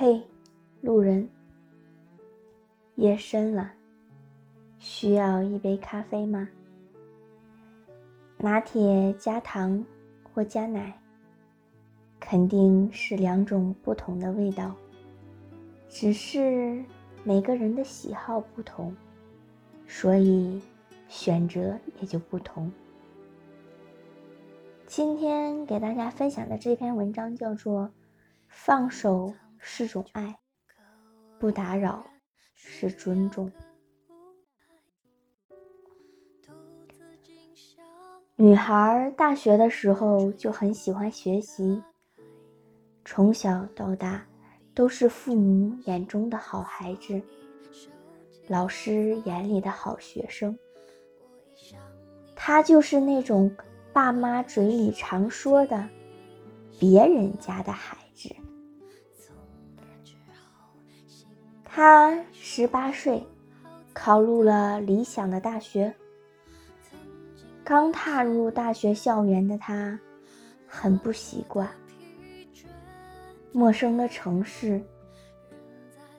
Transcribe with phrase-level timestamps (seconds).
[0.00, 0.22] 嘿，
[0.80, 1.28] 路人，
[2.94, 3.72] 夜深了，
[4.78, 6.48] 需要一杯咖啡吗？
[8.36, 9.84] 拿铁加糖
[10.22, 10.96] 或加奶，
[12.20, 14.72] 肯定是两种不同的味道，
[15.88, 16.80] 只是
[17.24, 18.94] 每个人的喜好不同，
[19.88, 20.62] 所以
[21.08, 22.70] 选择也就不同。
[24.86, 27.82] 今天给大家分享的这篇文章叫做
[28.46, 30.38] 《放手是种爱，
[31.38, 32.06] 不打扰
[32.54, 33.50] 是尊重》。
[38.36, 41.82] 女孩大学的时候就很喜欢学习，
[43.04, 44.24] 从小到大
[44.74, 47.20] 都是父母眼中的好孩子，
[48.46, 50.56] 老师眼里的好学生。
[52.36, 53.54] 她就是那种
[53.92, 55.88] 爸妈嘴里常说的
[56.78, 57.97] 别人家的孩
[61.78, 61.80] 子。
[61.80, 63.24] 她十八岁，
[63.92, 65.94] 考入了理想的大学。
[67.62, 69.96] 刚踏入大学校园的他，
[70.66, 71.70] 很不习惯
[73.52, 74.82] 陌生的城市、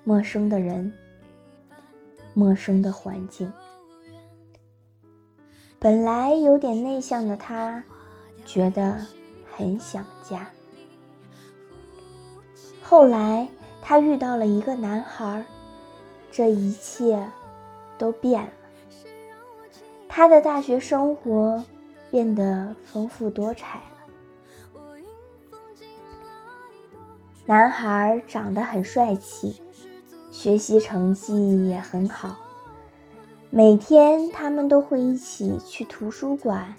[0.06, 0.94] 陌生的人、
[2.34, 3.52] 陌生的环境。
[5.78, 7.84] 本来有点内向的他，
[8.46, 8.98] 觉得
[9.52, 10.48] 很想家。
[12.82, 13.46] 后来
[13.90, 15.44] 他遇到了一个男孩，
[16.30, 17.28] 这一切
[17.98, 18.52] 都变了。
[20.08, 21.66] 他的大学生活
[22.12, 24.84] 变得丰富多彩了。
[27.48, 29.60] 男孩长得很帅气，
[30.30, 32.36] 学习成绩也很好。
[33.50, 36.76] 每天他们都会一起去图书馆，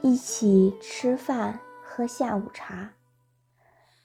[0.00, 2.90] 一起吃饭喝下午茶。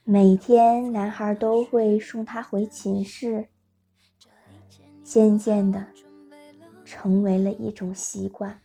[0.10, 3.50] 每天男孩都会送她回寝室。
[5.04, 5.86] 渐渐的。
[6.86, 8.62] 成为了一种习惯。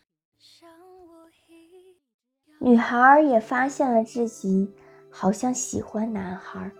[2.60, 4.72] 女孩也发现了自己
[5.10, 6.70] 好像喜欢男孩，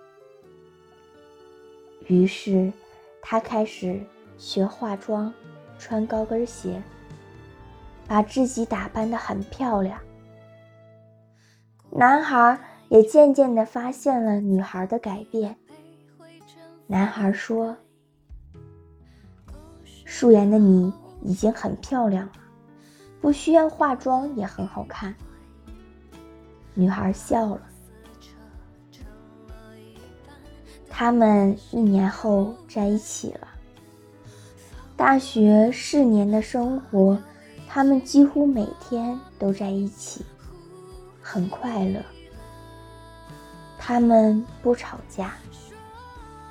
[2.07, 2.73] 于是
[3.21, 4.01] 她开始
[4.39, 5.35] 学化妆，
[5.77, 6.81] 穿高跟鞋，
[8.07, 10.01] 把自己打扮得很漂亮。
[11.91, 12.57] 男孩
[12.93, 15.57] 也渐渐地发现了女孩的改变。
[16.87, 17.75] 男孩说
[20.05, 20.93] ：“素颜的你。”
[21.25, 22.33] 已经很漂亮了，
[23.21, 25.15] 不需要化妆也很好看。
[26.75, 27.63] 女孩笑了。
[30.91, 33.47] 他们一年后在一起了。
[34.97, 37.17] 大学四年的生活，
[37.69, 40.25] 他们几乎每天都在一起，
[41.21, 42.03] 很快乐。
[43.85, 45.35] 他们不吵架，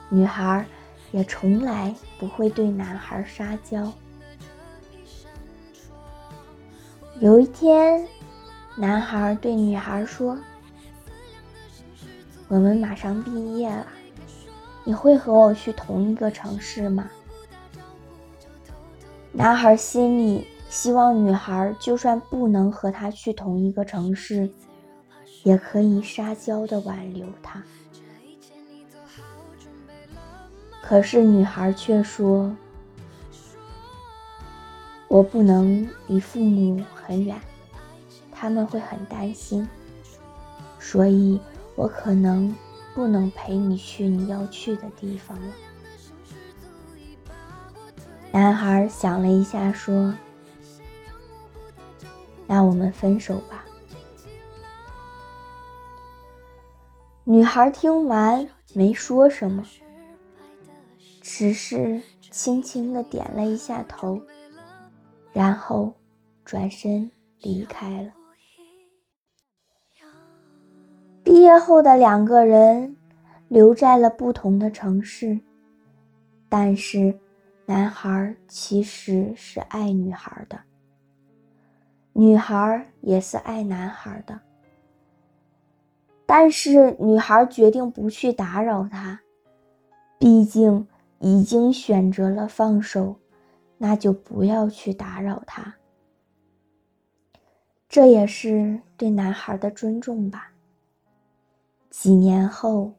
[0.09, 0.65] 女孩
[1.11, 3.89] 也从来不会对男孩撒娇。
[7.21, 8.05] 有一天，
[8.75, 10.37] 男孩对女孩说
[12.49, 13.87] ：“我们马上毕业了，
[14.83, 17.09] 你会和我去同一个城市吗？”
[19.31, 24.51] 男孩心里希望女孩就算不能和他去同一个城市，
[25.43, 27.63] 也可以撒娇的挽留他。
[30.81, 32.55] 可是女孩却说。
[35.07, 37.37] 我不能离父母很远，
[38.31, 39.67] 他们会很担心，
[40.79, 41.37] 所以
[41.75, 42.55] 我可能
[42.95, 45.53] 不能陪你去你要去的地方了。
[48.31, 50.15] 男孩想了一下，说
[52.47, 53.65] ：“那我们分手吧。”
[57.23, 59.63] 女孩听完没说什么，
[61.21, 64.21] 只是轻轻的点了一下头。
[65.33, 65.93] 然后
[66.43, 68.11] 转身离开了。
[71.23, 72.97] 毕业后的两个人
[73.47, 75.39] 留在了不同的城市，
[76.49, 77.17] 但是
[77.65, 80.59] 男孩其实是爱女孩的，
[82.11, 84.37] 女孩也是爱男孩的。
[86.33, 89.19] 但是女孩决定不去打扰他，
[90.17, 90.87] 毕竟
[91.19, 93.17] 已经选择了放手。
[93.77, 95.75] 那就不要去打扰他，
[97.89, 100.53] 这也是对男孩的尊重吧。
[101.89, 102.93] 几年后，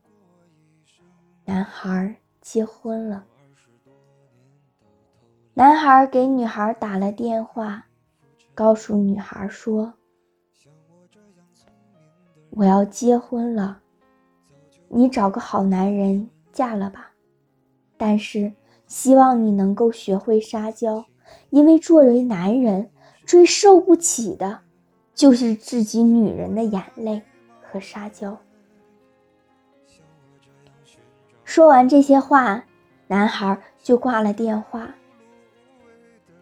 [1.47, 3.25] 男孩结婚了。
[5.55, 7.87] 男孩给女孩打了电话，
[8.55, 9.95] 告诉女孩说
[12.53, 13.81] ：“我要结婚了，
[14.89, 17.11] 你找个好男人嫁了吧。”
[17.97, 18.53] 但是
[18.87, 21.05] 希望你能够学会撒娇，
[21.51, 22.91] 因为作为男人
[23.25, 24.61] 最受不起的，
[25.15, 27.23] 就是自己女人的眼泪
[27.63, 28.37] 和撒娇。
[31.45, 32.65] 说完这些话，
[33.07, 34.95] 男孩就挂了电话。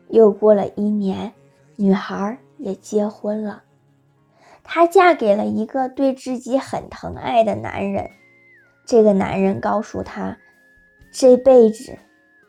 [0.08, 1.32] 又过了一年，
[1.76, 3.62] 女孩也结婚了。
[4.72, 8.08] 她嫁给了一个对自己很疼爱的男人。
[8.86, 10.38] 这个男人告诉她，
[11.10, 11.98] 这辈子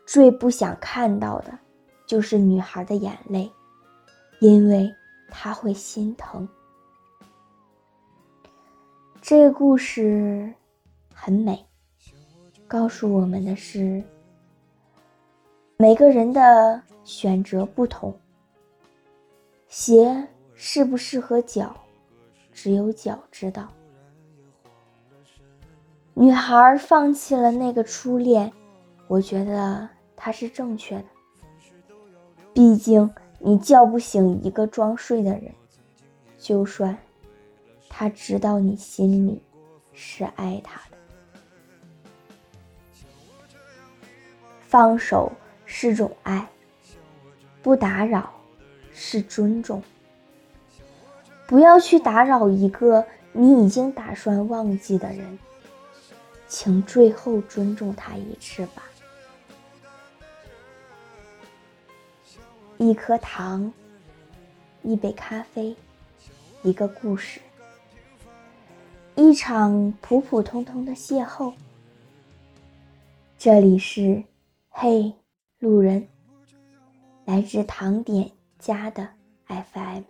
[0.06, 1.58] 最不想看到的，
[2.06, 3.50] 就是女孩的眼泪，
[4.38, 4.94] 因为
[5.32, 6.48] 他会心疼。
[9.20, 10.48] 这个故事
[11.12, 11.66] 很美，
[12.68, 14.00] 告诉我们的是，
[15.76, 18.16] 每个人的选择不同，
[19.66, 21.74] 鞋适不适合脚。
[22.52, 23.68] 只有脚知道。
[26.14, 28.52] 女孩放弃了那个初恋，
[29.08, 31.04] 我觉得她是正确的。
[32.54, 35.50] 毕竟你叫不醒一个装睡的人，
[36.38, 36.96] 就算
[37.88, 39.42] 他知道你心里
[39.94, 40.96] 是爱他的。
[44.60, 45.32] 放手
[45.64, 46.46] 是种爱，
[47.62, 48.30] 不打扰
[48.92, 49.82] 是尊重。
[51.52, 55.38] 不要去打扰一个你已经打算忘记的人，
[56.48, 58.82] 请最后尊重他一次吧。
[62.78, 63.70] 一颗糖，
[64.82, 65.76] 一杯咖啡，
[66.62, 67.38] 一个故事，
[69.14, 71.52] 一场普普通通的邂逅。
[73.36, 74.24] 这里是
[74.70, 75.12] 嘿
[75.58, 76.08] 路人，
[77.26, 79.06] 来自糖点家的
[79.46, 80.04] FM。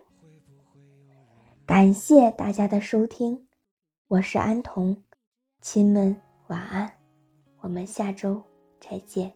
[1.65, 3.47] 感谢大家的收听，
[4.09, 5.01] 我是安童，
[5.61, 6.13] 亲们
[6.47, 6.91] 晚安，
[7.61, 8.43] 我们下周
[8.81, 9.33] 再见。